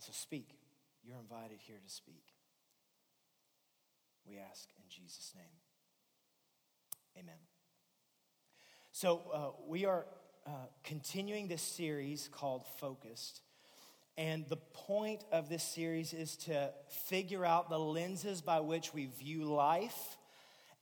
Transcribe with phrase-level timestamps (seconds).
[0.00, 0.48] So speak.
[1.04, 2.24] You're invited here to speak.
[4.26, 5.44] We ask in Jesus' name.
[7.18, 7.38] Amen.
[8.92, 10.06] So uh, we are
[10.46, 10.50] uh,
[10.84, 13.42] continuing this series called Focused.
[14.16, 16.70] And the point of this series is to
[17.06, 20.16] figure out the lenses by which we view life.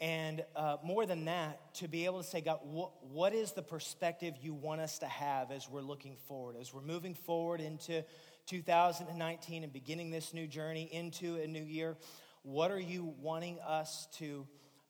[0.01, 3.63] And uh, more than that, to be able to say, God, what, what is the
[3.63, 8.05] perspective you want us to have as we're looking forward, as we're moving forward into
[8.49, 11.97] 2019 and beginning this new journey into a new year?
[12.43, 14.47] What are you wanting us to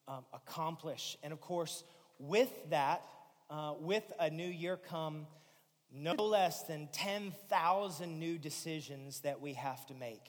[0.07, 1.17] um, accomplish?
[1.25, 1.83] And of course,
[2.21, 3.03] with that,
[3.51, 5.27] uh, with a new year come
[5.93, 10.23] no less than 10,000 new decisions that we have to make.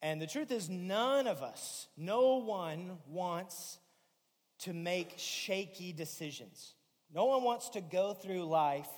[0.00, 3.78] And the truth is, none of us, no one wants
[4.60, 6.72] to make shaky decisions.
[7.12, 8.88] No one wants to go through life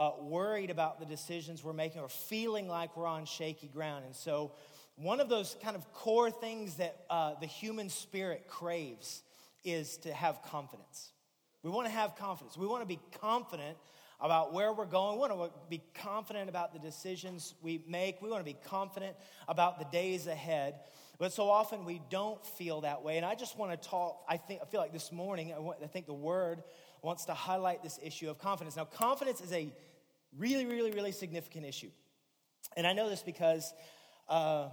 [0.00, 4.06] uh, worried about the decisions we're making or feeling like we're on shaky ground.
[4.06, 4.52] And so,
[4.96, 9.22] one of those kind of core things that uh, the human spirit craves
[9.64, 11.10] is to have confidence.
[11.62, 12.56] We want to have confidence.
[12.56, 13.76] We want to be confident
[14.20, 15.14] about where we're going.
[15.14, 18.20] We want to be confident about the decisions we make.
[18.20, 19.16] We want to be confident
[19.48, 20.74] about the days ahead.
[21.18, 23.18] But so often we don't feel that way.
[23.18, 25.78] And I just want to talk, I, think, I feel like this morning, I, want,
[25.82, 26.62] I think the word
[27.02, 28.76] wants to highlight this issue of confidence.
[28.76, 29.72] Now, confidence is a
[30.36, 31.90] really, really, really significant issue.
[32.76, 33.72] And I know this because
[34.28, 34.68] uh,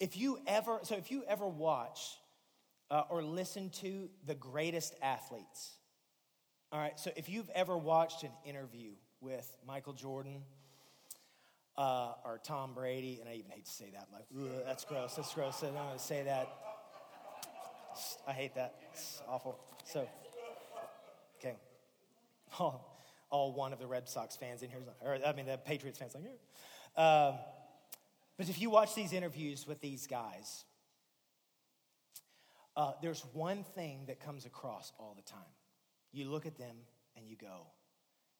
[0.00, 2.18] if you ever, so if you ever watch
[2.90, 5.76] uh, or listen to the greatest athletes,
[6.72, 8.90] all right, so if you've ever watched an interview
[9.20, 10.42] with Michael Jordan
[11.78, 14.24] uh, or Tom Brady, and I even hate to say that, like,
[14.66, 16.48] that's gross, that's gross, I don't to say that.
[18.26, 19.58] I hate that, it's awful.
[19.84, 20.08] So,
[21.38, 21.56] okay.
[22.58, 22.95] All,
[23.30, 26.14] all one of the Red Sox fans in here, or I mean, the Patriots fans,
[26.14, 27.28] like, yeah.
[27.28, 27.34] Um,
[28.36, 30.64] but if you watch these interviews with these guys,
[32.76, 35.40] uh, there's one thing that comes across all the time
[36.16, 36.76] you look at them
[37.16, 37.66] and you go,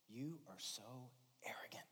[0.08, 0.82] You are so
[1.44, 1.82] arrogant.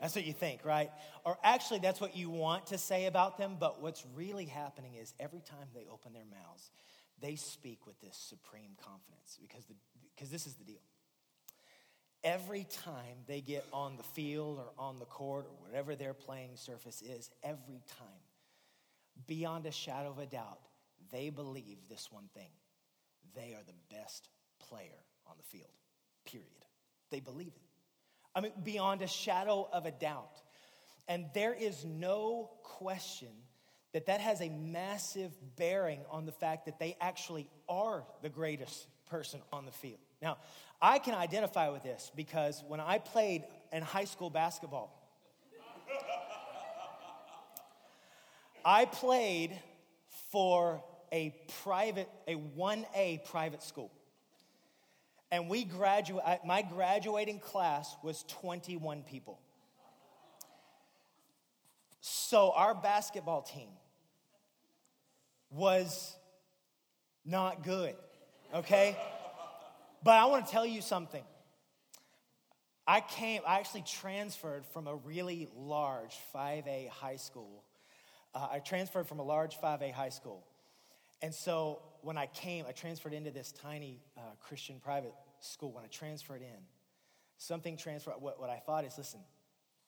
[0.00, 0.90] That's what you think, right?
[1.24, 5.14] Or actually, that's what you want to say about them, but what's really happening is
[5.18, 6.70] every time they open their mouths,
[7.22, 9.74] they speak with this supreme confidence because, the,
[10.14, 10.82] because this is the deal.
[12.26, 16.56] Every time they get on the field or on the court or whatever their playing
[16.56, 18.24] surface is, every time,
[19.28, 20.58] beyond a shadow of a doubt,
[21.12, 22.50] they believe this one thing
[23.36, 24.28] they are the best
[24.58, 25.70] player on the field,
[26.24, 26.48] period.
[27.10, 27.62] They believe it.
[28.34, 30.42] I mean, beyond a shadow of a doubt.
[31.06, 33.28] And there is no question
[33.92, 38.88] that that has a massive bearing on the fact that they actually are the greatest
[39.08, 40.00] person on the field.
[40.20, 40.38] Now,
[40.80, 44.92] I can identify with this because when I played in high school basketball,
[48.64, 49.58] I played
[50.32, 50.82] for
[51.12, 53.92] a private, a 1A private school.
[55.30, 59.38] And we graduate, my graduating class was 21 people.
[62.00, 63.68] So our basketball team
[65.50, 66.14] was
[67.24, 67.94] not good,
[68.54, 68.96] okay?
[70.06, 71.24] But I want to tell you something.
[72.86, 77.64] I came, I actually transferred from a really large 5A high school.
[78.34, 80.46] Uh, I transferred from a large 5A high school
[81.22, 85.72] and so when I came, I transferred into this tiny uh, Christian private school.
[85.72, 86.62] When I transferred in,
[87.38, 88.14] something transferred.
[88.18, 89.20] What, what I thought is listen,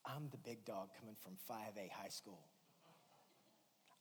[0.06, 2.40] I'm the big dog coming from 5A high school.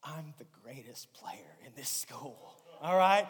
[0.03, 2.55] I'm the greatest player in this school.
[2.81, 3.27] All right?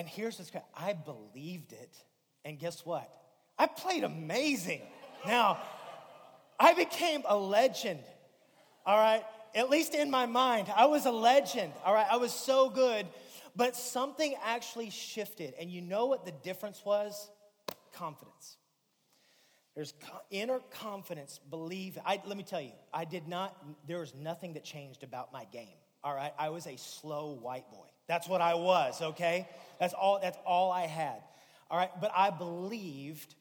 [0.00, 1.94] And here's what's great I believed it.
[2.46, 3.12] And guess what?
[3.58, 4.80] I played amazing.
[5.26, 5.58] Now,
[6.58, 8.00] I became a legend.
[8.86, 9.22] All right?
[9.54, 12.06] at least in my mind, I was a legend, all right?
[12.10, 13.06] I was so good,
[13.56, 15.54] but something actually shifted.
[15.60, 17.28] And you know what the difference was?
[17.92, 18.56] Confidence.
[19.74, 19.94] There's
[20.30, 21.98] inner confidence, believe.
[22.04, 25.46] I, let me tell you, I did not, there was nothing that changed about my
[25.46, 26.32] game, all right?
[26.38, 27.89] I was a slow white boy.
[28.10, 29.48] That's what I was, okay?
[29.78, 31.22] That's all, that's all I had,
[31.70, 31.92] all right?
[32.00, 33.36] But I believed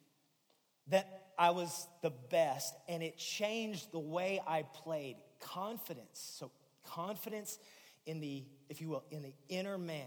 [0.89, 6.33] that I was the best, and it changed the way I played confidence.
[6.37, 6.51] So,
[6.85, 7.57] confidence
[8.05, 10.05] in the, if you will, in the inner man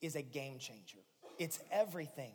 [0.00, 1.00] is a game changer.
[1.38, 2.32] It's everything.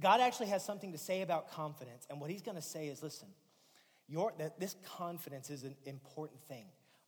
[0.00, 3.02] God actually has something to say about confidence, and what he's going to say is
[3.02, 3.26] listen,
[4.06, 6.66] your, this confidence is an important thing,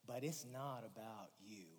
[0.09, 1.76] but it's not about you.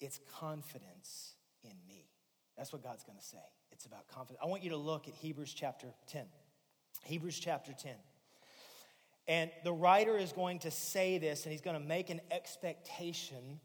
[0.00, 2.08] It's confidence in me.
[2.56, 3.38] That's what God's going to say.
[3.72, 4.40] It's about confidence.
[4.42, 6.26] I want you to look at Hebrews chapter 10.
[7.04, 7.92] Hebrews chapter 10.
[9.28, 13.60] And the writer is going to say this, and he's going to make an expectation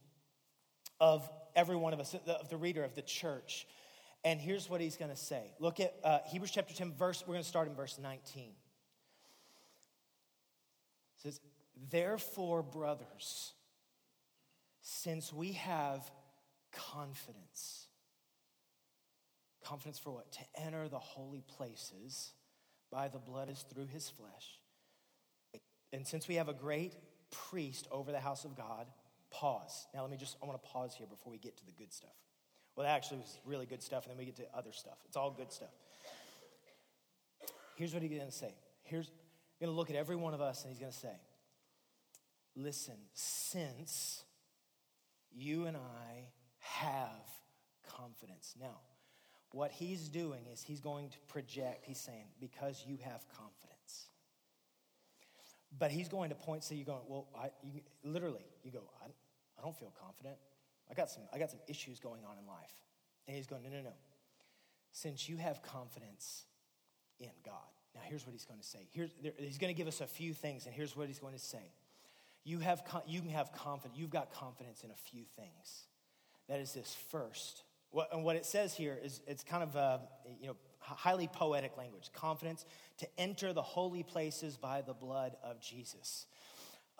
[0.99, 3.65] of every one of us, of the reader, of the church.
[4.23, 5.53] And here's what he's going to say.
[5.59, 8.43] Look at uh, Hebrews chapter 10, verse, we're going to start in verse 19.
[8.43, 8.53] It
[11.17, 11.39] says,
[11.91, 13.53] Therefore, brothers,
[14.81, 16.09] since we have
[16.75, 17.88] confidence,
[19.63, 20.31] confidence for what?
[20.33, 22.31] To enter the holy places
[22.92, 24.60] by the blood is through his flesh.
[25.92, 26.94] And since we have a great
[27.31, 28.88] priest over the house of God,
[29.31, 29.88] pause.
[29.94, 31.94] Now, let me just, I want to pause here before we get to the good
[31.94, 32.16] stuff.
[32.75, 34.98] Well, that actually was really good stuff, and then we get to other stuff.
[35.06, 35.69] It's all good stuff.
[37.75, 38.54] Here's what he's going to say.
[38.83, 39.10] Here's
[39.60, 41.16] going to look at every one of us, and he's going to say,
[42.57, 44.24] Listen, since
[45.33, 46.30] you and I
[46.65, 47.23] have
[47.95, 48.56] confidence.
[48.59, 48.79] Now,
[49.51, 54.09] what he's doing is he's going to project, he's saying, because you have confidence.
[55.77, 59.07] But he's going to point, so you're going, well, I, you, literally, you go, I,
[59.57, 60.35] I don't feel confident.
[60.89, 62.73] I got, some, I got some issues going on in life.
[63.27, 63.94] And he's going, no, no, no.
[64.91, 66.45] Since you have confidence
[67.19, 67.53] in God.
[67.94, 68.88] Now, here's what he's going to say.
[68.91, 71.33] Here's, there, he's going to give us a few things, and here's what he's going
[71.33, 71.71] to say.
[72.44, 75.88] You, have, you can have confidence, you've got confidence in a few things.
[76.47, 77.63] That is this first.
[77.92, 80.01] What, and what it says here is it's kind of a,
[80.39, 82.65] you know, highly poetic language confidence
[83.00, 86.27] to enter the holy places by the blood of Jesus.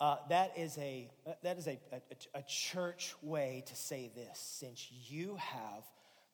[0.00, 1.08] Uh, that is, a,
[1.42, 5.84] that is a, a, a church way to say this since you have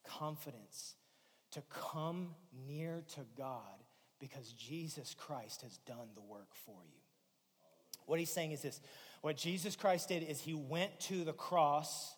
[0.04, 0.94] confidence
[1.52, 2.34] to come
[2.66, 3.60] near to God
[4.18, 7.00] because Jesus Christ has done the work for you.
[8.06, 8.80] What he's saying is this
[9.20, 12.14] what Jesus Christ did is he went to the cross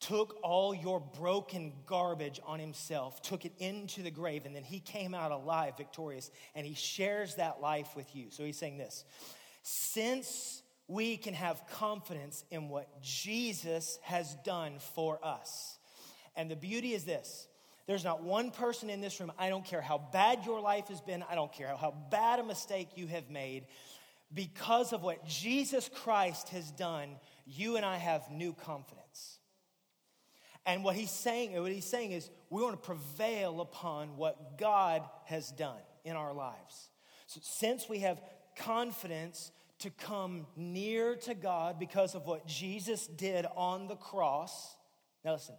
[0.00, 4.80] took all your broken garbage on himself, took it into the grave, and then he
[4.80, 8.26] came out alive, victorious, and he shares that life with you.
[8.30, 9.04] So he's saying this
[9.62, 15.78] since we can have confidence in what Jesus has done for us.
[16.34, 17.48] And the beauty is this
[17.86, 21.00] there's not one person in this room, I don't care how bad your life has
[21.00, 23.66] been, I don't care how bad a mistake you have made,
[24.32, 27.16] because of what Jesus Christ has done,
[27.46, 29.07] you and I have new confidence.
[30.68, 35.02] And what he's saying, what he's saying is we want to prevail upon what God
[35.24, 36.90] has done in our lives.
[37.26, 38.20] So since we have
[38.54, 44.76] confidence to come near to God because of what Jesus did on the cross,
[45.24, 45.54] now listen,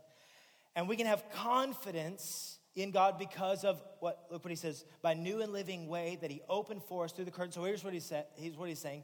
[0.76, 5.16] and we can have confidence in God because of what, look what he says, by
[5.16, 7.52] new and living way that he opened for us through the curtain.
[7.52, 9.02] So here's what he said, here's what he's saying.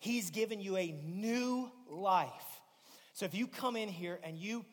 [0.00, 2.30] He's given you a new life.
[3.12, 4.64] So if you come in here and you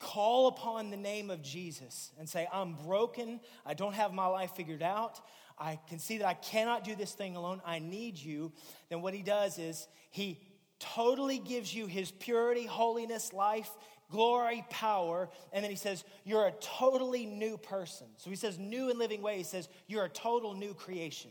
[0.00, 3.38] call upon the name of Jesus and say, I'm broken.
[3.64, 5.20] I don't have my life figured out.
[5.56, 7.60] I can see that I cannot do this thing alone.
[7.64, 8.52] I need you.
[8.88, 10.40] Then what he does is he
[10.80, 13.70] totally gives you his purity, holiness, life,
[14.10, 15.28] glory, power.
[15.52, 18.06] And then he says, You're a totally new person.
[18.16, 19.36] So he says, New and living way.
[19.36, 21.30] He says, You're a total new creation.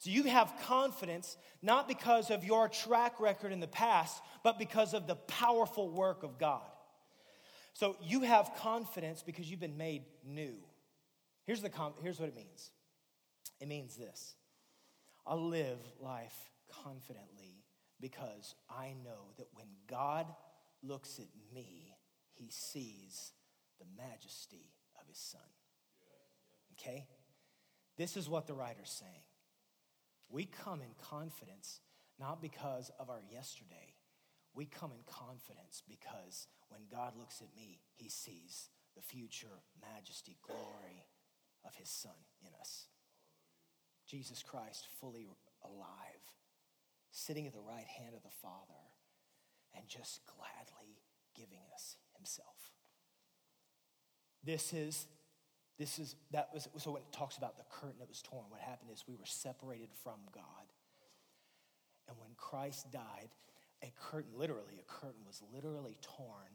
[0.00, 4.92] So you have confidence not because of your track record in the past, but because
[4.94, 6.62] of the powerful work of God.
[7.74, 10.54] So you have confidence because you've been made new.
[11.46, 11.70] Here's, the
[12.02, 12.70] here's what it means
[13.60, 14.34] it means this
[15.26, 16.50] I live life
[16.82, 17.64] confidently
[18.00, 20.26] because I know that when God
[20.82, 21.94] looks at me,
[22.34, 23.32] he sees
[23.78, 25.40] the majesty of his son.
[26.72, 27.06] Okay?
[27.96, 29.24] This is what the writer's saying.
[30.30, 31.80] We come in confidence
[32.18, 33.94] not because of our yesterday,
[34.54, 40.36] we come in confidence because when God looks at me, he sees the future majesty,
[40.46, 41.06] glory
[41.64, 42.86] of his son in us.
[44.06, 45.26] Jesus Christ, fully
[45.64, 46.24] alive,
[47.12, 48.90] sitting at the right hand of the Father,
[49.76, 50.98] and just gladly
[51.36, 52.72] giving us himself.
[54.42, 55.06] This is
[55.78, 58.60] this is that was so when it talks about the curtain that was torn what
[58.60, 60.68] happened is we were separated from god
[62.06, 63.30] and when christ died
[63.82, 66.52] a curtain, literally, a curtain was literally torn,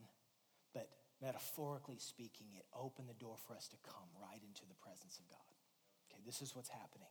[0.74, 0.90] but
[1.22, 5.28] metaphorically speaking, it opened the door for us to come right into the presence of
[5.30, 5.52] God.
[6.10, 7.10] Okay, this is what's happening.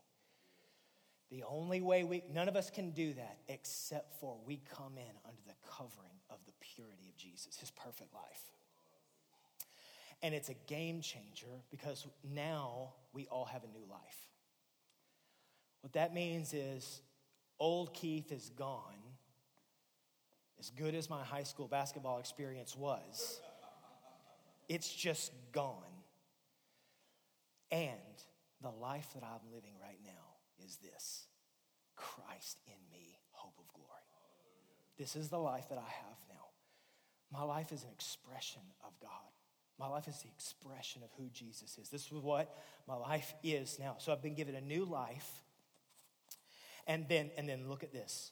[1.30, 5.16] The only way we, none of us can do that except for we come in
[5.26, 8.42] under the covering of the purity of Jesus, his perfect life.
[10.22, 14.28] And it's a game changer because now we all have a new life.
[15.80, 17.02] What that means is
[17.58, 18.94] old Keith is gone
[20.58, 23.40] as good as my high school basketball experience was,
[24.68, 25.82] it's just gone.
[27.70, 27.90] And
[28.62, 31.26] the life that I'm living right now is this
[31.96, 33.90] Christ in me, hope of glory.
[34.98, 36.34] This is the life that I have now.
[37.32, 39.10] My life is an expression of God.
[39.78, 41.88] My life is the expression of who Jesus is.
[41.88, 42.56] This is what
[42.86, 43.96] my life is now.
[43.98, 45.28] So I've been given a new life.
[46.86, 48.30] And then, and then look at this.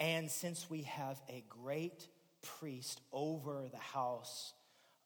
[0.00, 2.06] And since we have a great
[2.42, 4.52] priest over the house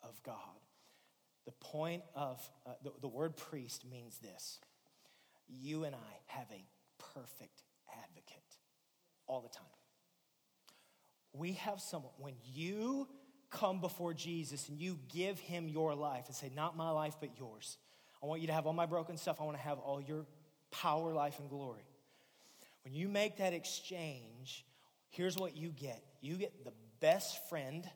[0.02, 0.36] of God,
[1.44, 4.58] the point of uh, the, the word priest means this
[5.48, 6.64] you and I have a
[7.14, 8.42] perfect advocate
[9.26, 9.66] all the time.
[11.34, 13.08] We have someone, when you
[13.50, 17.30] come before Jesus and you give him your life and say, Not my life, but
[17.38, 17.78] yours.
[18.22, 19.40] I want you to have all my broken stuff.
[19.40, 20.26] I want to have all your
[20.70, 21.84] power, life, and glory.
[22.84, 24.64] When you make that exchange,
[25.12, 27.88] here's what you get you get the best friend,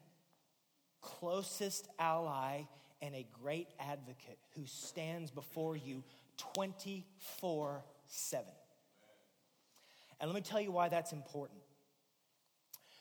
[1.01, 2.63] closest ally,
[3.03, 6.03] and a great advocate who stands before you
[6.55, 8.47] 24 7.
[10.21, 11.61] And let me tell you why that's important.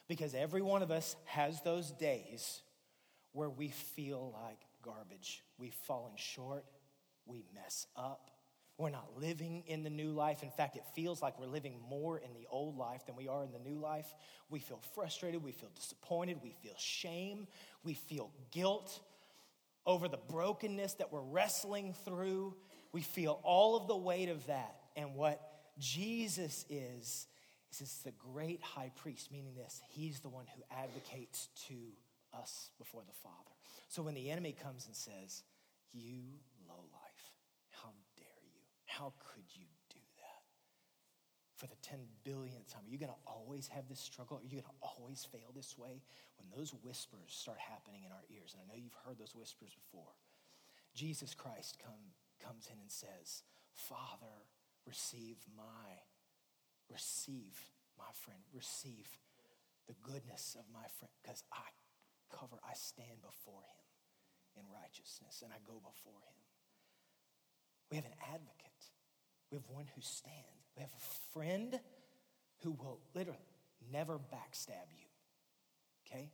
[0.07, 2.61] Because every one of us has those days
[3.31, 5.43] where we feel like garbage.
[5.57, 6.65] We've fallen short.
[7.25, 8.29] We mess up.
[8.77, 10.43] We're not living in the new life.
[10.43, 13.43] In fact, it feels like we're living more in the old life than we are
[13.43, 14.13] in the new life.
[14.49, 15.41] We feel frustrated.
[15.41, 16.39] We feel disappointed.
[16.43, 17.47] We feel shame.
[17.83, 18.99] We feel guilt
[19.85, 22.55] over the brokenness that we're wrestling through.
[22.91, 24.75] We feel all of the weight of that.
[24.97, 25.41] And what
[25.79, 27.27] Jesus is,
[27.71, 31.75] is it's the great high priest, meaning this, he's the one who advocates to
[32.33, 33.51] us before the Father.
[33.87, 35.43] So when the enemy comes and says,
[35.93, 36.21] You
[36.67, 37.31] low life,
[37.81, 38.61] how dare you?
[38.95, 40.43] How could you do that?
[41.59, 44.39] For the 10 billionth time, are you going to always have this struggle?
[44.39, 45.99] Are you going to always fail this way?
[46.39, 49.75] When those whispers start happening in our ears, and I know you've heard those whispers
[49.75, 50.15] before,
[50.95, 53.43] Jesus Christ come, comes in and says,
[53.75, 54.47] Father,
[54.87, 55.99] receive my,
[56.87, 57.59] receive
[57.99, 59.11] my friend, receive
[59.87, 61.67] the goodness of my friend, because I
[62.31, 66.39] cover, I stand before him in righteousness and I go before him.
[67.91, 68.54] We have an advocate.
[69.51, 70.39] We have one who stands.
[70.75, 71.79] We have a friend
[72.63, 73.39] who will literally
[73.91, 75.07] never backstab you.
[76.05, 76.31] Okay?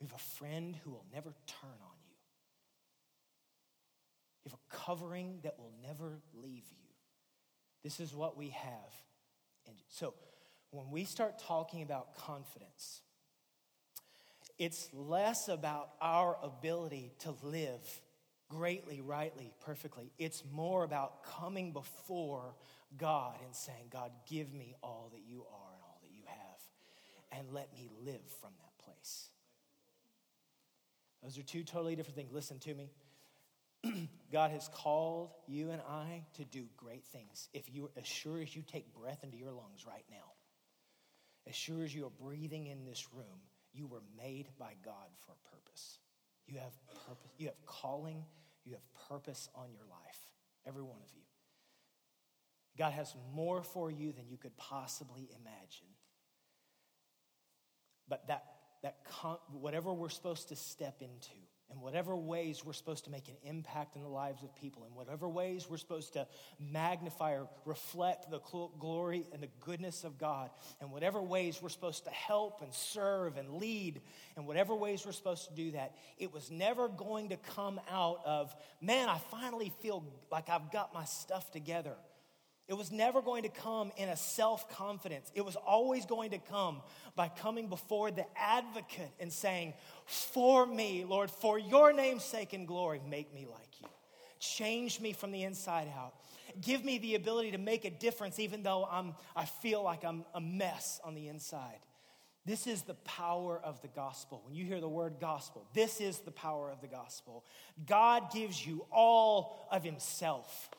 [0.00, 2.16] We have a friend who will never turn on you.
[4.44, 6.88] You have a covering that will never leave you.
[7.82, 8.94] This is what we have.
[9.66, 10.14] And so
[10.70, 13.02] when we start talking about confidence,
[14.58, 17.80] it's less about our ability to live
[18.50, 20.12] greatly, rightly, perfectly.
[20.18, 22.54] It's more about coming before
[22.98, 27.38] God and saying, God, give me all that you are and all that you have,
[27.38, 29.28] and let me live from that place.
[31.22, 32.32] Those are two totally different things.
[32.32, 32.90] Listen to me.
[34.32, 37.48] God has called you and I to do great things.
[37.54, 40.32] If you, as sure as you take breath into your lungs right now,
[41.46, 43.40] as sure as you are breathing in this room,
[43.72, 45.98] you were made by God for a purpose.
[46.50, 46.72] You have
[47.06, 48.24] purpose, you have calling,
[48.64, 50.18] you have purpose on your life.
[50.66, 51.22] Every one of you.
[52.76, 55.94] God has more for you than you could possibly imagine.
[58.08, 58.44] But that,
[58.82, 58.96] that
[59.52, 61.36] whatever we're supposed to step into,
[61.72, 64.94] in whatever ways we're supposed to make an impact in the lives of people, in
[64.94, 66.26] whatever ways we're supposed to
[66.58, 68.40] magnify or reflect the
[68.78, 70.50] glory and the goodness of God,
[70.80, 74.00] in whatever ways we're supposed to help and serve and lead,
[74.36, 78.20] in whatever ways we're supposed to do that, it was never going to come out
[78.24, 81.94] of, man, I finally feel like I've got my stuff together.
[82.70, 85.32] It was never going to come in a self confidence.
[85.34, 86.82] It was always going to come
[87.16, 89.74] by coming before the advocate and saying,
[90.06, 93.88] For me, Lord, for your name's sake and glory, make me like you.
[94.38, 96.14] Change me from the inside out.
[96.60, 100.24] Give me the ability to make a difference even though I'm, I feel like I'm
[100.32, 101.80] a mess on the inside.
[102.46, 104.42] This is the power of the gospel.
[104.46, 107.44] When you hear the word gospel, this is the power of the gospel.
[107.84, 110.70] God gives you all of Himself.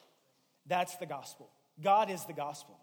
[0.66, 1.50] That's the gospel.
[1.82, 2.80] God is the gospel.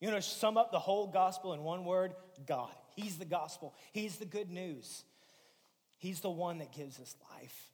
[0.00, 2.14] You know, sum up the whole gospel in one word
[2.46, 2.72] God.
[2.96, 5.04] He's the gospel, He's the good news.
[5.98, 7.70] He's the one that gives us life.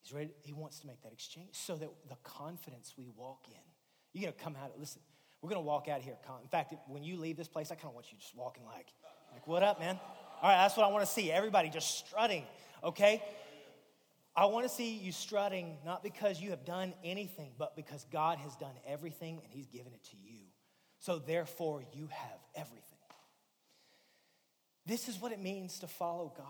[0.00, 3.60] He's ready, He wants to make that exchange so that the confidence we walk in,
[4.14, 5.02] you're going to come out, listen,
[5.42, 6.14] we're going to walk out here.
[6.42, 8.88] In fact, when you leave this place, I kind of want you just walking like,
[9.32, 10.00] like, what up, man?
[10.42, 11.30] All right, that's what I want to see.
[11.30, 12.44] Everybody just strutting,
[12.82, 13.22] okay?
[14.40, 18.38] I want to see you strutting not because you have done anything, but because God
[18.38, 20.38] has done everything and He's given it to you.
[20.98, 22.86] So therefore, you have everything.
[24.86, 26.46] This is what it means to follow God.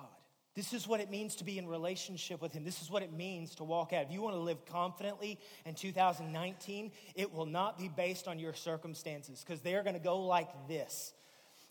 [0.54, 2.62] This is what it means to be in relationship with Him.
[2.62, 4.04] This is what it means to walk out.
[4.04, 8.54] If you want to live confidently in 2019, it will not be based on your
[8.54, 11.12] circumstances because they're going to go like this.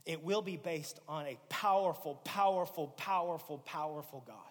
[0.05, 4.48] It will be based on a powerful, powerful, powerful, powerful God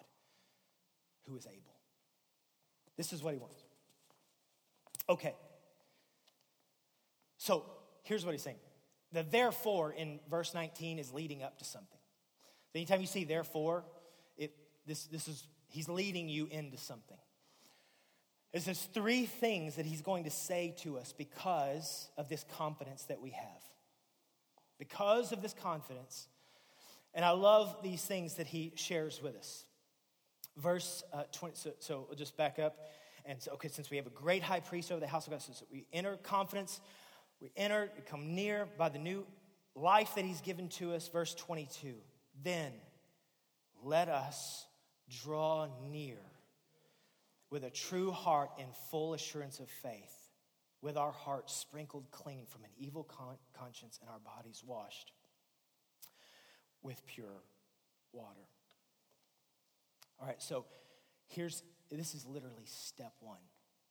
[1.29, 1.75] who is able.
[2.97, 3.61] This is what he wants.
[5.07, 5.35] Okay.
[7.37, 7.65] So
[8.03, 8.57] here's what he's saying.
[9.11, 11.97] The therefore in verse 19 is leading up to something.
[12.75, 13.83] Anytime you see therefore,
[14.37, 14.53] it,
[14.85, 17.17] this, this is, he's leading you into something.
[18.51, 23.03] There's this three things that he's going to say to us because of this confidence
[23.03, 23.63] that we have.
[24.77, 26.27] Because of this confidence.
[27.13, 29.65] And I love these things that he shares with us.
[30.57, 32.77] Verse uh, 20, so, so we'll just back up.
[33.25, 35.41] And so, okay, since we have a great high priest over the house of God,
[35.41, 36.81] so we enter confidence,
[37.41, 39.25] we enter, we come near by the new
[39.75, 41.07] life that he's given to us.
[41.07, 41.93] Verse 22.
[42.43, 42.71] Then
[43.83, 44.65] let us
[45.09, 46.17] draw near
[47.49, 50.29] with a true heart and full assurance of faith,
[50.81, 55.11] with our hearts sprinkled clean from an evil con- conscience and our bodies washed
[56.81, 57.43] with pure
[58.13, 58.47] water.
[60.19, 60.65] All right, so
[61.27, 63.39] here's this is literally step one.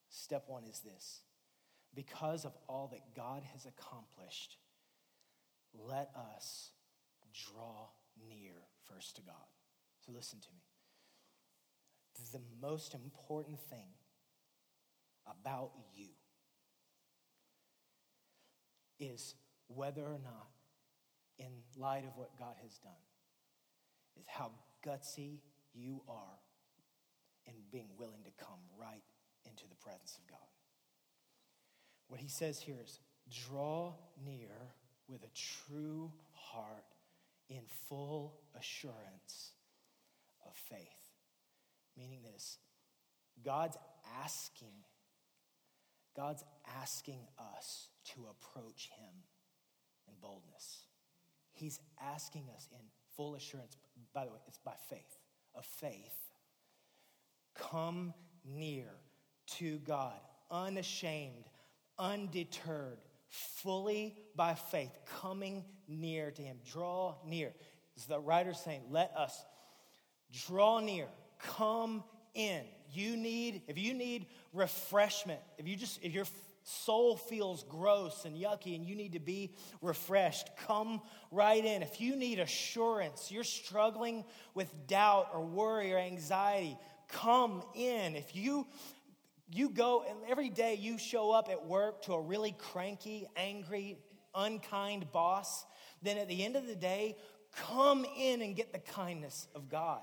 [0.09, 1.21] Step one is this
[1.95, 4.57] because of all that God has accomplished,
[5.75, 6.71] let us
[7.33, 7.89] draw
[8.29, 8.53] near
[8.85, 9.35] first to God.
[10.05, 10.63] So listen to me.
[12.33, 13.89] The most important thing
[15.27, 16.09] about you
[18.99, 19.35] is
[19.69, 20.49] whether or not,
[21.39, 22.93] in light of what God has done,
[24.19, 24.51] is how
[24.85, 25.39] gutsy
[25.75, 26.39] you are
[27.47, 29.03] in being willing to come right
[29.45, 30.39] into the presence of God.
[32.09, 33.95] What he says here is draw
[34.25, 34.73] near
[35.09, 36.85] with a true heart
[37.49, 39.53] in full assurance
[40.47, 41.13] of faith.
[41.97, 42.59] Meaning this
[43.45, 43.77] God's
[44.23, 44.85] asking,
[46.17, 46.45] God's
[46.81, 49.15] asking us to approach Him
[50.07, 50.87] in boldness.
[51.53, 52.85] He's asking us in
[53.17, 53.77] full assurance.
[54.15, 55.18] By the way, it's by faith,
[55.59, 56.15] of faith.
[57.55, 58.87] Come near
[59.59, 60.15] to God,
[60.51, 61.45] unashamed,
[61.99, 66.59] undeterred, fully by faith, coming near to Him.
[66.71, 67.53] Draw near.
[67.97, 69.45] As the writer saying, let us
[70.47, 72.63] draw near, come in.
[72.93, 76.27] You need, if you need refreshment, if you just, if your
[76.69, 81.01] soul feels gross and yucky and you need to be refreshed, come
[81.31, 81.83] right in.
[81.83, 86.77] If you need assurance, you're struggling with doubt or worry or anxiety,
[87.09, 88.17] come in.
[88.17, 88.67] If you
[89.51, 93.97] you go and every day you show up at work to a really cranky, angry,
[94.35, 95.65] unkind boss,
[96.03, 97.17] then at the end of the day,
[97.53, 100.03] come in and get the kindness of God.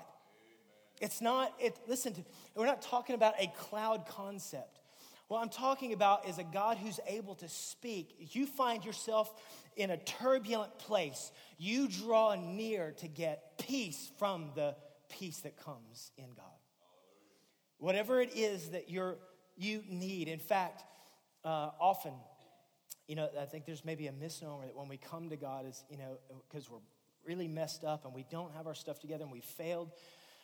[1.00, 2.24] It's not, it, listen, to,
[2.56, 4.80] we're not talking about a cloud concept.
[5.28, 8.34] What I'm talking about is a God who's able to speak.
[8.34, 9.32] You find yourself
[9.76, 14.74] in a turbulent place, you draw near to get peace from the
[15.08, 16.46] peace that comes in God.
[17.78, 19.16] Whatever it is that you're
[19.56, 20.28] you need.
[20.28, 20.84] In fact,
[21.44, 22.12] uh, often,
[23.08, 25.82] you know, I think there's maybe a misnomer that when we come to God is,
[25.90, 26.78] you know, because we're
[27.26, 29.92] really messed up and we don't have our stuff together and we failed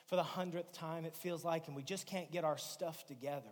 [0.06, 3.50] for the hundredth time, it feels like, and we just can't get our stuff together.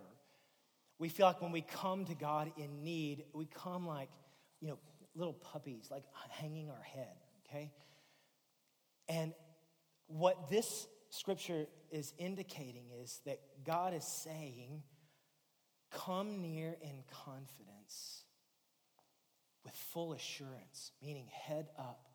[1.01, 4.09] We feel like when we come to God in need, we come like,
[4.59, 4.77] you know,
[5.15, 7.71] little puppies, like hanging our head, okay?
[9.09, 9.33] And
[10.05, 14.83] what this scripture is indicating is that God is saying,
[15.89, 18.23] Come near in confidence
[19.63, 22.09] with full assurance, meaning head up,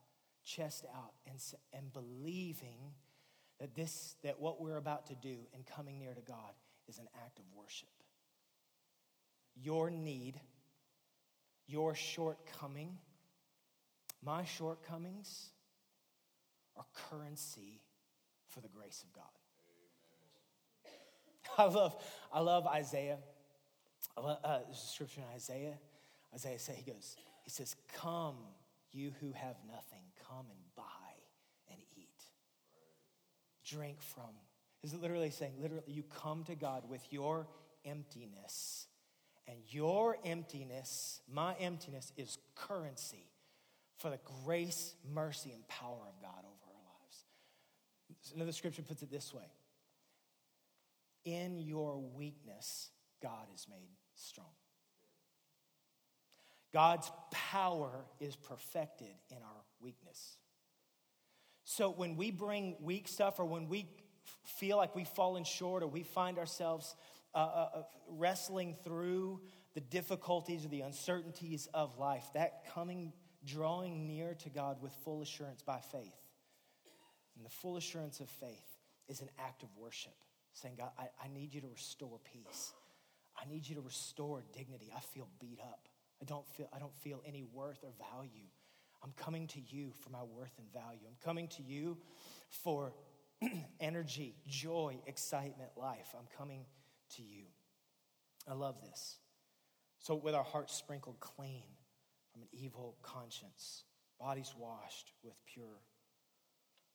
[0.44, 1.40] chest out, and,
[1.72, 2.94] and believing
[3.58, 6.54] that, this, that what we're about to do in coming near to God
[6.86, 7.88] is an act of worship.
[9.56, 10.40] Your need,
[11.66, 12.98] your shortcoming,
[14.22, 15.50] my shortcomings
[16.76, 17.80] are currency
[18.48, 19.24] for the grace of God.
[21.58, 21.72] Amen.
[21.72, 21.96] I love,
[22.32, 23.18] I love Isaiah
[24.16, 25.78] uh, there's a scripture in Isaiah.
[26.34, 28.36] Isaiah says, he goes, he says, Come,
[28.92, 30.84] you who have nothing, come and buy
[31.70, 32.22] and eat.
[33.64, 34.30] Drink from.
[34.82, 37.46] Is it literally saying, literally, you come to God with your
[37.84, 38.86] emptiness.
[39.48, 43.30] And your emptiness, my emptiness, is currency
[43.98, 47.24] for the grace, mercy, and power of God over our lives.
[48.34, 49.48] Another scripture puts it this way
[51.24, 52.90] In your weakness,
[53.22, 54.48] God is made strong.
[56.72, 60.36] God's power is perfected in our weakness.
[61.64, 63.88] So when we bring weak stuff or when we
[64.44, 66.94] feel like we've fallen short or we find ourselves
[67.36, 69.40] uh, uh, uh, wrestling through
[69.74, 73.12] the difficulties or the uncertainties of life, that coming
[73.44, 76.16] drawing near to God with full assurance by faith.
[77.36, 78.64] And the full assurance of faith
[79.06, 80.14] is an act of worship,
[80.54, 82.72] saying, God, I, I need you to restore peace.
[83.38, 84.90] I need you to restore dignity.
[84.96, 85.90] I feel beat up.
[86.22, 88.48] I don't feel, I don't feel any worth or value.
[89.04, 91.00] I'm coming to you for my worth and value.
[91.06, 91.98] I'm coming to you
[92.48, 92.94] for
[93.80, 96.14] energy, joy, excitement, life.
[96.18, 96.64] I'm coming
[97.16, 97.44] to you.
[98.48, 99.18] I love this.
[99.98, 101.64] So, with our hearts sprinkled clean
[102.32, 103.84] from an evil conscience,
[104.20, 105.80] bodies washed with pure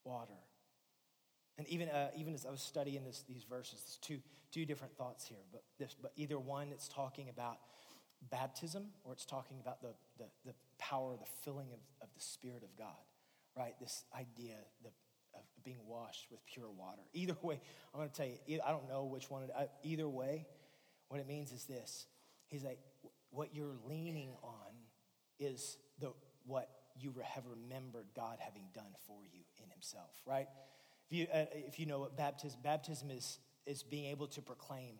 [0.04, 0.38] water.
[1.58, 4.20] And even, uh, even as I was studying this, these verses, there's two,
[4.50, 5.44] two different thoughts here.
[5.52, 7.58] But, this, but either one, it's talking about
[8.30, 12.62] baptism or it's talking about the, the, the power, the filling of, of the Spirit
[12.62, 12.96] of God,
[13.56, 13.74] right?
[13.80, 14.90] This idea the,
[15.34, 17.02] of being washed with pure water.
[17.12, 17.60] Either way,
[17.92, 19.44] I'm going to tell you, I don't know which one.
[19.44, 20.46] It, either way,
[21.08, 22.06] what it means is this.
[22.48, 22.78] He's like,
[23.30, 24.72] what you're leaning on
[25.38, 26.12] is the,
[26.46, 26.68] what
[26.98, 30.48] you have remembered God having done for you in Himself, right?
[31.10, 34.96] If you, uh, if you know what baptism, baptism is, is being able to proclaim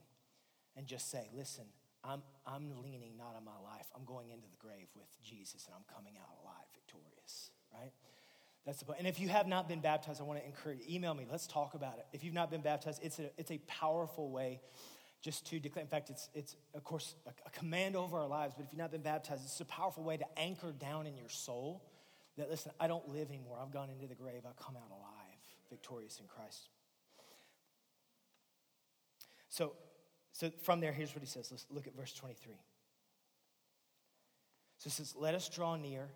[0.77, 1.65] and just say, listen,
[2.05, 3.87] I'm, I'm leaning not on my life.
[3.95, 7.93] I'm going into the grave with Jesus and I'm coming out alive, victorious, right?
[8.65, 9.01] That's the point.
[9.01, 11.27] And if you have not been baptized, I want to encourage you, email me.
[11.29, 12.07] Let's talk about it.
[12.13, 14.61] If you've not been baptized, it's a, it's a powerful way
[15.21, 15.83] just to declare.
[15.83, 18.79] In fact, it's, it's of course, a, a command over our lives, but if you've
[18.79, 21.83] not been baptized, it's a powerful way to anchor down in your soul
[22.37, 23.59] that, listen, I don't live anymore.
[23.61, 24.43] I've gone into the grave.
[24.45, 26.69] I come out alive, victorious in Christ.
[29.49, 29.75] So,
[30.33, 31.49] so from there, here's what he says.
[31.51, 32.55] Let's look at verse 23.
[34.79, 36.09] So it says, Let us draw near.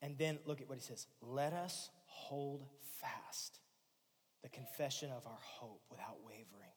[0.00, 1.06] And then look at what he says.
[1.20, 2.64] Let us hold
[3.00, 3.60] fast
[4.42, 6.72] the confession of our hope without wavering.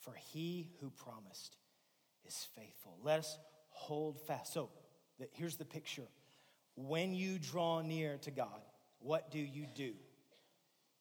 [0.00, 1.56] For he who promised
[2.24, 2.98] is faithful.
[3.02, 3.38] Let us
[3.70, 4.52] hold fast.
[4.52, 4.70] So
[5.18, 6.06] the, here's the picture.
[6.76, 8.60] When you draw near to God,
[9.00, 9.92] what do you do?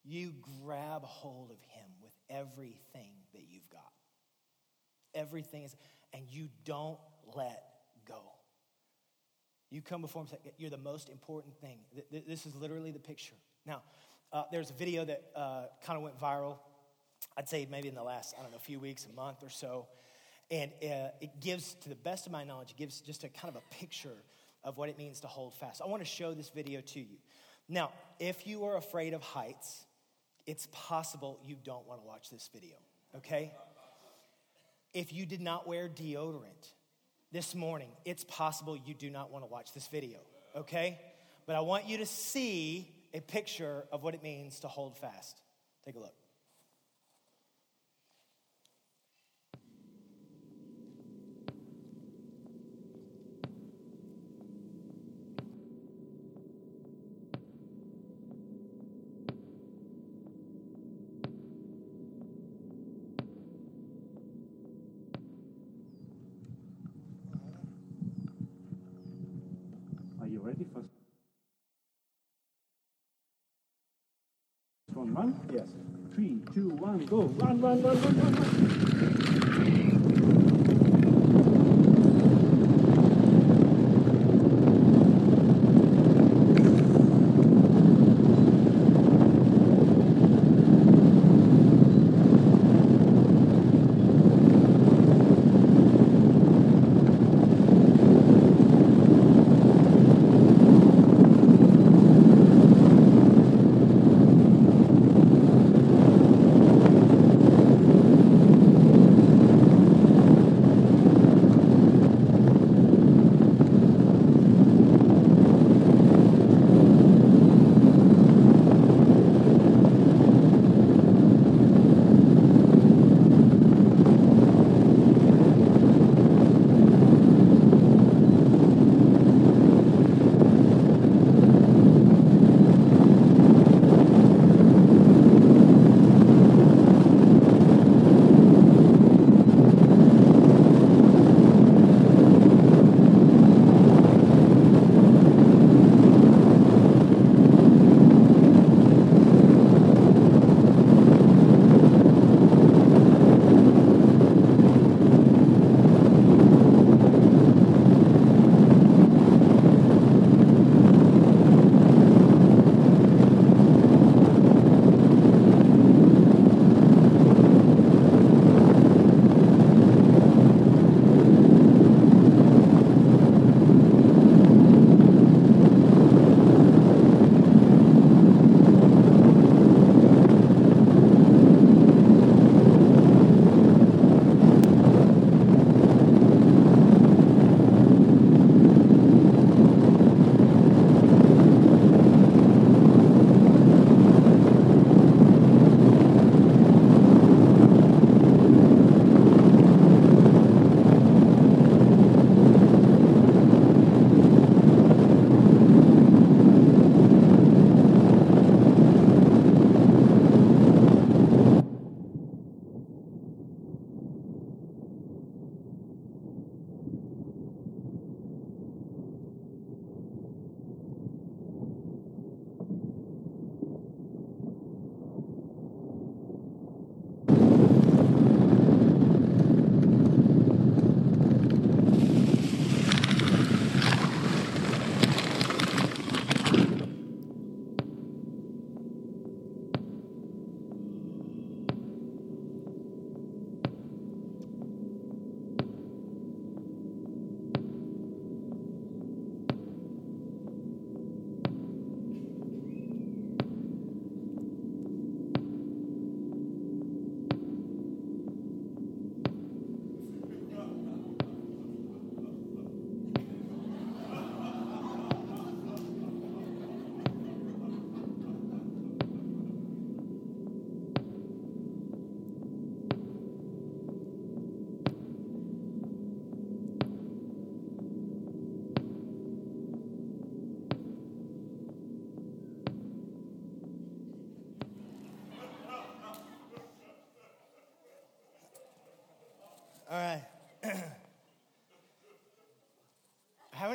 [0.04, 3.82] You grab hold of him with everything that you've got.
[5.14, 5.76] Everything is,
[6.14, 7.00] and you don't
[7.36, 7.64] let.
[9.76, 11.80] You come before him and say, You're the most important thing.
[12.10, 13.36] This is literally the picture.
[13.66, 13.82] Now,
[14.32, 16.60] uh, there's a video that uh, kind of went viral,
[17.36, 19.50] I'd say maybe in the last, I don't know, a few weeks, a month or
[19.50, 19.88] so.
[20.50, 23.54] And uh, it gives, to the best of my knowledge, it gives just a kind
[23.54, 24.16] of a picture
[24.64, 25.82] of what it means to hold fast.
[25.82, 27.18] I want to show this video to you.
[27.68, 29.84] Now, if you are afraid of heights,
[30.48, 32.78] it's possible you don't want to watch this video,
[33.18, 33.52] okay?
[34.94, 36.72] If you did not wear deodorant
[37.32, 40.20] this morning, it's possible you do not want to watch this video,
[40.56, 41.00] okay?
[41.46, 45.42] But I want you to see a picture of what it means to hold fast.
[45.86, 46.14] Take a look.
[75.16, 75.40] Run?
[75.54, 75.68] Yes.
[76.14, 77.22] Three, two, one, go.
[77.22, 80.45] Run, run, run, run, run, run.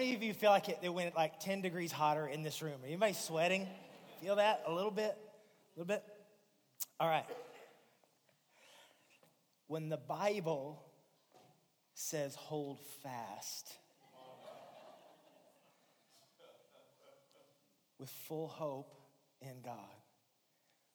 [0.02, 2.80] Of you feel like it, it went like 10 degrees hotter in this room?
[2.86, 3.68] Anybody sweating?
[4.22, 5.16] Feel that a little bit?
[5.76, 6.02] A little bit?
[6.98, 7.26] All right.
[9.66, 10.82] When the Bible
[11.94, 13.72] says hold fast
[17.98, 18.94] with full hope
[19.42, 19.74] in God,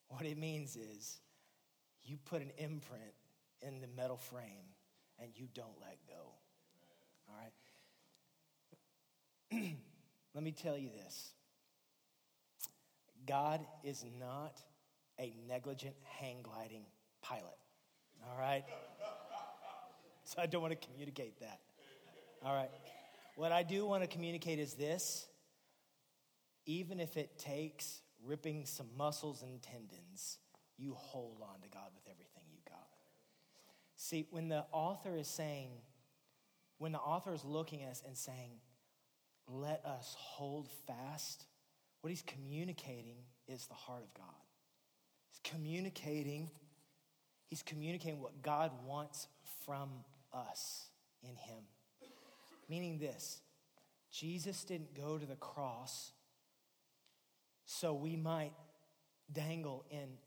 [0.07, 1.19] what it means is
[2.03, 3.13] you put an imprint
[3.61, 4.73] in the metal frame
[5.19, 6.31] and you don't let go.
[7.29, 7.51] All right?
[10.33, 11.33] Let me tell you this
[13.25, 14.59] God is not
[15.19, 16.85] a negligent hang gliding
[17.21, 17.57] pilot.
[18.29, 18.63] All right?
[20.27, 21.59] So I don't want to communicate that.
[22.43, 22.71] All right.
[23.35, 25.27] What I do want to communicate is this
[26.65, 30.39] even if it takes ripping some muscles and tendons,
[30.77, 32.87] you hold on to God with everything you got.
[33.97, 35.69] See, when the author is saying,
[36.79, 38.49] when the author is looking at us and saying,
[39.47, 41.45] let us hold fast,
[42.01, 44.25] what he's communicating is the heart of God.
[45.29, 46.49] He's communicating,
[47.47, 49.27] he's communicating what God wants
[49.65, 49.89] from
[50.33, 50.89] us
[51.23, 51.63] in him.
[52.69, 53.41] Meaning this
[54.11, 56.11] Jesus didn't go to the cross
[57.65, 58.53] so we might
[59.31, 60.17] dangle in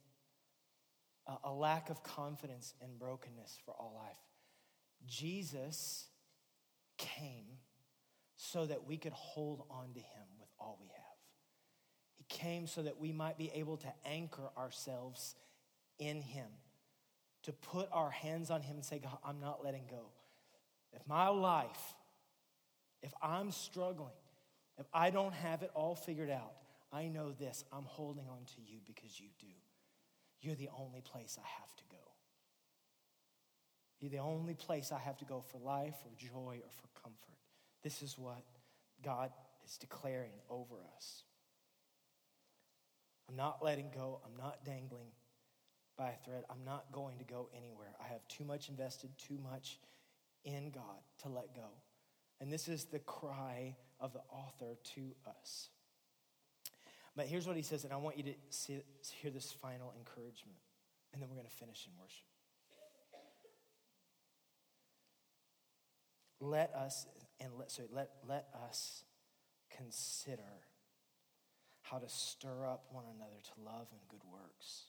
[1.45, 4.17] a, lack of confidence and brokenness for all life.
[5.07, 6.07] Jesus
[6.97, 7.47] came
[8.39, 11.05] so that we could hold on to him with all we have.
[12.17, 15.35] He came so that we might be able to anchor ourselves
[15.99, 16.47] in him,
[17.43, 20.07] to put our hands on him and say, God, I'm not letting go.
[20.93, 21.95] If my life,
[23.03, 24.15] if I'm struggling,
[24.79, 26.53] if I don't have it all figured out,
[26.93, 29.47] I know this I'm holding on to you because you do.
[30.41, 31.97] You're the only place I have to go.
[33.99, 37.38] You're the only place I have to go for life or joy or for comfort.
[37.83, 38.43] This is what
[39.05, 39.31] God
[39.65, 41.23] is declaring over us.
[43.29, 44.21] I'm not letting go.
[44.25, 45.11] I'm not dangling
[45.97, 46.45] by a thread.
[46.49, 47.95] I'm not going to go anywhere.
[48.03, 49.79] I have too much invested, too much
[50.45, 51.69] in God to let go.
[52.41, 55.69] And this is the cry of the author to us.
[57.17, 58.81] But here's what he says, and I want you to see,
[59.21, 60.59] hear this final encouragement,
[61.13, 62.25] and then we're going to finish in worship.
[66.41, 67.07] Let us,
[67.41, 69.05] and let, sorry, let, let us
[69.77, 70.43] consider
[71.83, 74.85] how to stir up one another to love and good works,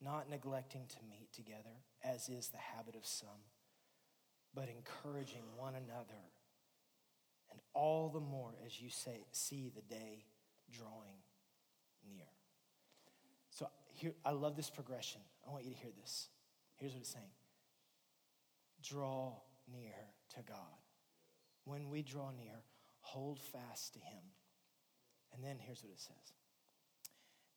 [0.00, 3.42] not neglecting to meet together, as is the habit of some,
[4.54, 6.22] but encouraging one another,
[7.50, 10.24] and all the more as you say, see the day
[10.72, 11.18] drawing
[12.08, 12.26] near.
[13.50, 15.20] So here, I love this progression.
[15.46, 16.28] I want you to hear this.
[16.76, 17.30] Here's what it's saying
[18.82, 19.32] Draw
[19.72, 19.94] near
[20.36, 20.82] to God.
[21.64, 22.62] When we draw near,
[23.00, 24.22] hold fast to Him.
[25.34, 26.32] And then here's what it says.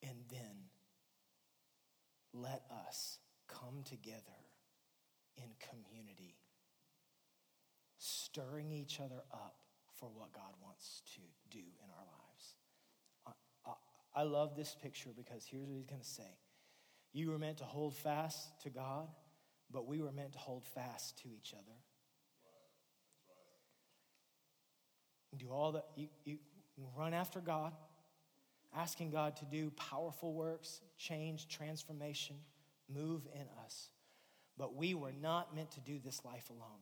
[0.04, 0.70] And then
[2.34, 4.42] let us come together
[5.38, 6.36] in community,
[7.98, 9.56] stirring each other up
[10.00, 12.56] for what God wants to do in our lives.
[14.14, 16.38] I love this picture because here's what he's going to say
[17.14, 19.08] You were meant to hold fast to God,
[19.72, 21.78] but we were meant to hold fast to each other.
[25.38, 26.38] Do all that, you, you
[26.96, 27.74] run after God,
[28.76, 32.36] asking God to do powerful works, change, transformation,
[32.94, 33.90] move in us.
[34.58, 36.80] But we were not meant to do this life alone.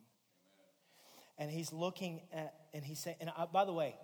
[1.37, 3.95] And he's looking at, and he's saying, and I, by the way,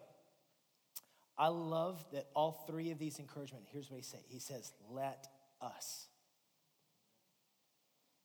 [1.38, 4.22] I love that all three of these encouragement, here's what he says.
[4.28, 5.28] He says, let
[5.62, 6.06] us.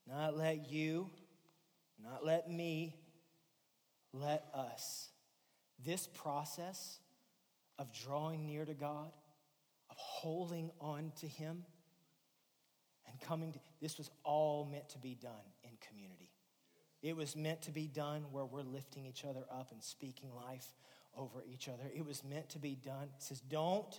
[0.06, 1.10] Not let you,
[2.02, 2.94] not let me,
[4.12, 5.08] let us.
[5.84, 6.98] This process
[7.78, 9.10] of drawing near to God,
[9.90, 11.64] of holding on to Him,
[13.06, 15.32] and coming to this was all meant to be done
[15.64, 16.30] in community.
[17.02, 20.66] It was meant to be done where we're lifting each other up and speaking life
[21.16, 21.82] over each other.
[21.94, 23.08] It was meant to be done.
[23.16, 23.98] It says, don't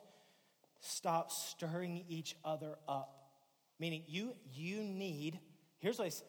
[0.79, 3.31] stop stirring each other up.
[3.79, 5.39] Meaning, you, you need,
[5.79, 6.25] here's what I say,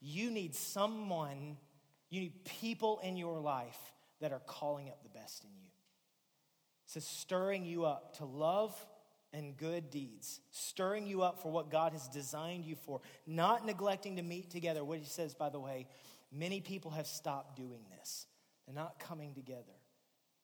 [0.00, 1.56] you need someone,
[2.10, 3.78] you need people in your life
[4.20, 5.66] that are calling up the best in you.
[6.86, 8.74] It says, stirring you up to love
[9.32, 14.16] and good deeds, stirring you up for what God has designed you for, not neglecting
[14.16, 14.82] to meet together.
[14.82, 15.86] What he says, by the way,
[16.32, 18.26] many people have stopped doing this.
[18.66, 19.74] They're not coming together.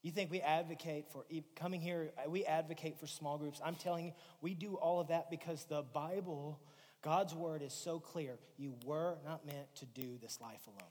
[0.02, 1.24] You think we advocate for
[1.56, 3.58] coming here, uh, we advocate for small groups.
[3.64, 6.60] I'm telling you, we do all of that because the Bible,
[7.00, 8.38] God's word is so clear.
[8.58, 10.90] You were not meant to do this life alone.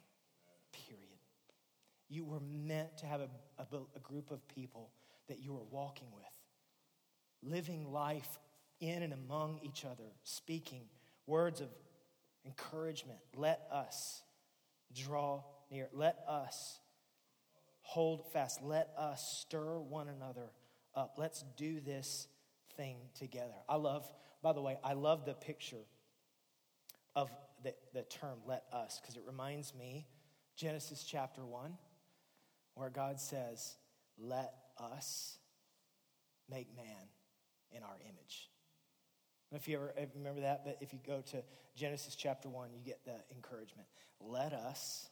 [2.09, 4.91] You were meant to have a a, a group of people
[5.27, 6.25] that you were walking with,
[7.41, 8.39] living life
[8.79, 10.83] in and among each other, speaking
[11.25, 11.69] words of
[12.45, 13.19] encouragement.
[13.35, 14.23] Let us
[14.93, 15.87] draw near.
[15.93, 16.79] Let us
[17.81, 18.61] hold fast.
[18.61, 20.51] Let us stir one another
[20.95, 21.15] up.
[21.17, 22.27] Let's do this
[22.75, 23.53] thing together.
[23.69, 24.05] I love,
[24.41, 25.85] by the way, I love the picture
[27.15, 27.29] of
[27.63, 30.05] the, the term let us because it reminds me
[30.55, 31.77] Genesis chapter 1,
[32.75, 33.75] where God says,
[34.17, 35.37] Let us
[36.49, 37.07] make man
[37.71, 38.49] in our image.
[39.51, 41.43] If you ever remember that, but if you go to
[41.75, 43.87] Genesis chapter 1, you get the encouragement.
[44.19, 45.09] Let us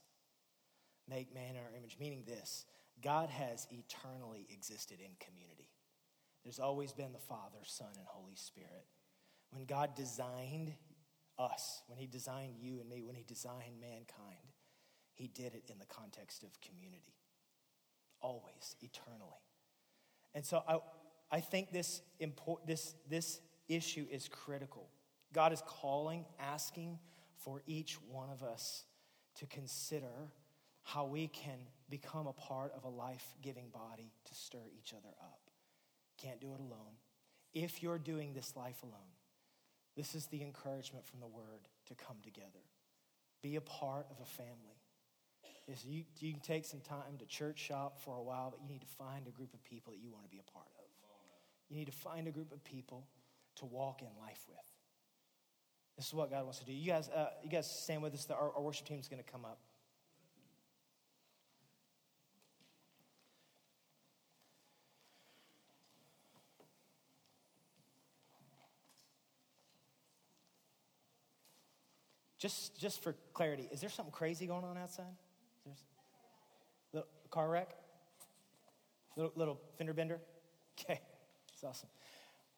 [1.07, 2.65] make man in our image, meaning this
[3.03, 5.69] God has eternally existed in community.
[6.43, 8.85] There's always been the Father, Son, and Holy Spirit.
[9.51, 10.73] When God designed
[11.37, 14.55] us, when He designed you and me, when He designed mankind,
[15.13, 17.20] He did it in the context of community.
[18.21, 19.41] Always, eternally.
[20.33, 20.79] And so I,
[21.31, 24.87] I think this, import, this, this issue is critical.
[25.33, 26.99] God is calling, asking
[27.37, 28.85] for each one of us
[29.35, 30.31] to consider
[30.83, 35.13] how we can become a part of a life giving body to stir each other
[35.21, 35.39] up.
[36.17, 36.95] Can't do it alone.
[37.53, 39.15] If you're doing this life alone,
[39.95, 42.65] this is the encouragement from the word to come together.
[43.41, 44.70] Be a part of a family.
[45.71, 48.67] Is you, you can take some time to church shop for a while, but you
[48.67, 50.85] need to find a group of people that you want to be a part of.
[51.69, 53.07] You need to find a group of people
[53.55, 54.57] to walk in life with.
[55.95, 56.73] This is what God wants to do.
[56.73, 58.27] You guys, uh, you guys stand with us.
[58.29, 59.59] Our, our worship team is going to come up.
[72.39, 75.05] Just, just for clarity, is there something crazy going on outside?
[75.69, 75.77] Is
[76.93, 77.69] there a car wreck?
[79.15, 80.19] Little, little fender bender?
[80.79, 80.99] Okay,
[81.53, 81.89] it's awesome.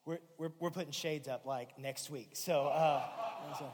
[0.06, 2.30] We're, we're, we're putting shades up like next week.
[2.36, 3.02] So, uh,
[3.60, 3.70] so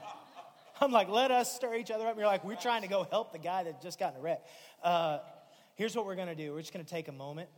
[0.82, 2.12] I'm like, let us stir each other up.
[2.12, 4.24] And you're like, we're trying to go help the guy that just got in a
[4.24, 4.44] wreck.
[4.82, 5.20] Uh,
[5.76, 7.50] here's what we're going to do we're just going to take a moment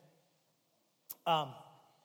[1.26, 1.49] um,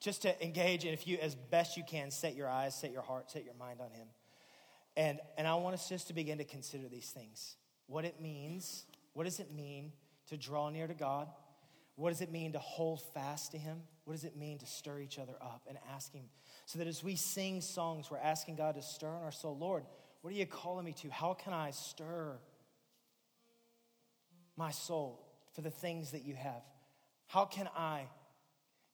[0.01, 0.85] just to engage.
[0.85, 3.55] And if you, as best you can, set your eyes, set your heart, set your
[3.55, 4.07] mind on him.
[4.97, 7.57] And, and I want us just to begin to consider these things
[7.87, 8.85] what it means.
[9.17, 9.93] What does it mean
[10.27, 11.29] to draw near to God?
[11.95, 13.79] What does it mean to hold fast to Him?
[14.05, 16.27] What does it mean to stir each other up and ask Him?
[16.67, 19.57] So that as we sing songs, we're asking God to stir in our soul.
[19.57, 19.85] Lord,
[20.21, 21.09] what are you calling me to?
[21.09, 22.37] How can I stir
[24.55, 26.63] my soul for the things that you have?
[27.27, 28.09] How can I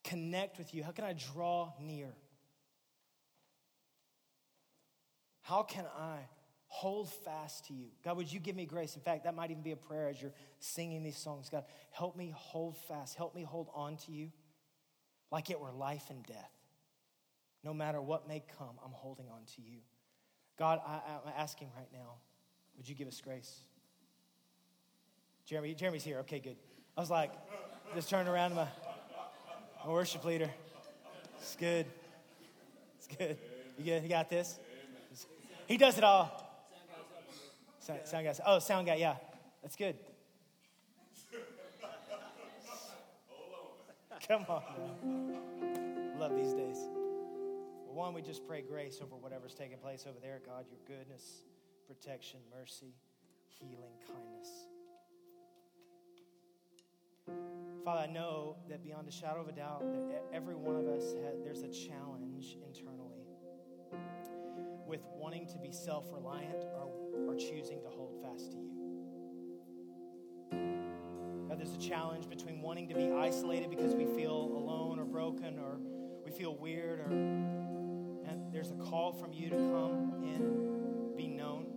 [0.04, 0.84] connect with you?
[0.84, 2.14] How can I draw near?
[5.40, 6.18] How can I
[6.72, 7.88] hold fast to you?
[8.02, 8.96] God, would you give me grace?
[8.96, 11.50] In fact, that might even be a prayer as you're singing these songs.
[11.50, 13.14] God, help me hold fast.
[13.14, 14.32] Help me hold on to you
[15.30, 16.50] like it were life and death.
[17.62, 19.80] No matter what may come, I'm holding on to you.
[20.58, 22.14] God, I, am asking right now,
[22.78, 23.60] would you give us grace?
[25.44, 26.20] Jeremy, Jeremy's here.
[26.20, 26.56] Okay, good.
[26.96, 27.32] I was like,
[27.94, 28.68] just turn around to my,
[29.84, 30.50] my worship leader.
[31.38, 31.84] It's good.
[32.96, 33.36] It's good.
[33.76, 34.02] You good?
[34.04, 34.58] You got this?
[35.66, 36.41] He does it all.
[37.82, 38.34] Sound, sound guy.
[38.46, 38.94] Oh, sound guy.
[38.94, 39.16] Yeah,
[39.60, 39.96] that's good.
[44.28, 44.62] Come on.
[45.02, 46.16] Man.
[46.16, 46.78] Love these days.
[47.84, 50.40] Well, one, we just pray grace over whatever's taking place over there.
[50.46, 51.42] God, your goodness,
[51.88, 52.94] protection, mercy,
[53.48, 54.68] healing, kindness.
[57.84, 61.14] Father, I know that beyond a shadow of a doubt, that every one of us,
[61.24, 63.26] has, there's a challenge internally
[64.92, 66.90] with wanting to be self reliant or,
[67.26, 68.68] or choosing to hold fast to you.
[71.48, 75.58] God, there's a challenge between wanting to be isolated because we feel alone or broken
[75.58, 75.78] or
[76.26, 81.68] we feel weird or and there's a call from you to come in be known.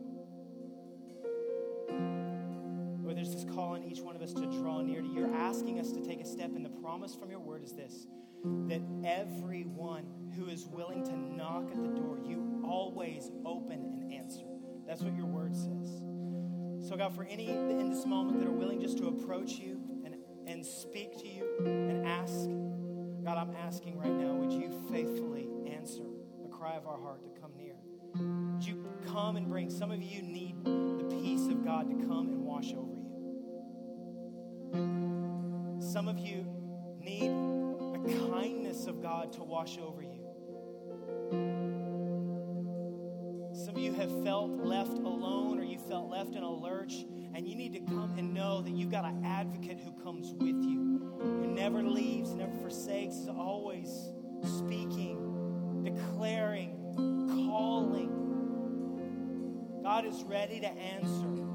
[3.07, 5.21] Or there's this call on each one of us to draw near to you.
[5.21, 8.07] You're asking us to take a step, and the promise from your word is this
[8.67, 14.45] that everyone who is willing to knock at the door, you always open and answer.
[14.87, 16.01] That's what your word says.
[16.87, 20.15] So, God, for any in this moment that are willing just to approach you and,
[20.45, 22.33] and speak to you and ask,
[23.23, 26.03] God, I'm asking right now, would you faithfully answer
[26.43, 27.73] the cry of our heart to come near?
[28.15, 29.69] Would you come and bring?
[29.69, 33.05] Some of you need the peace of God to come and wash over you.
[35.81, 36.45] Some of you
[36.99, 37.31] need
[38.05, 40.21] kindness of God to wash over you.
[43.53, 47.47] Some of you have felt left alone or you felt left in a lurch, and
[47.47, 51.15] you need to come and know that you've got an advocate who comes with you,
[51.21, 54.11] who never leaves, never forsakes, is always
[54.43, 56.75] speaking, declaring,
[57.47, 58.11] calling.
[59.83, 61.45] God is ready to answer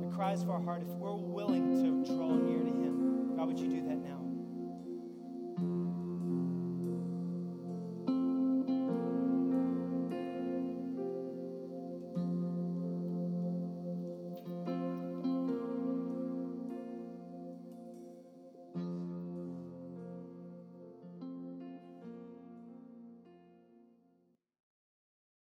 [0.00, 3.36] the cries of our heart if we're willing to draw near to Him.
[3.36, 4.21] God, would you do that now?